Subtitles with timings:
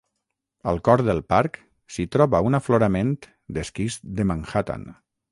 [0.69, 1.59] Al cor del parc,
[1.97, 3.11] s'hi troba un aflorament
[3.59, 4.89] d'esquist de Manhattan.